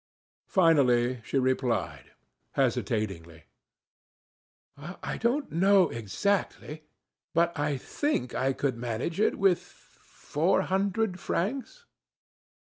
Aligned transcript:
Finally, 0.47 1.21
she 1.23 1.37
replied, 1.37 2.09
hesitatingly: 2.53 3.43
"I 4.75 5.19
don't 5.19 5.51
know 5.51 5.89
exactly, 5.91 6.85
but 7.35 7.51
I 7.55 7.77
think 7.77 8.33
I 8.33 8.51
could 8.53 8.75
manage 8.77 9.19
it 9.19 9.37
with 9.37 9.59
four 9.61 10.63
hundred 10.63 11.19
francs." 11.19 11.85